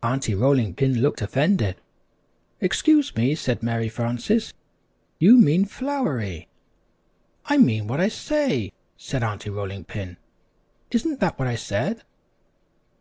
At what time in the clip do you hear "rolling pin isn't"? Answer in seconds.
9.50-11.18